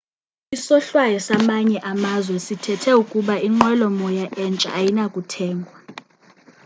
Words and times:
isohlwayo 0.55 1.17
samanye 1.27 1.77
amazwe 1.91 2.35
sithethe 2.45 2.91
ukuba 3.01 3.35
inqwelo 3.47 3.85
moya 3.99 4.27
entsha 4.43 4.69
ayinakuthengwa 4.77 5.77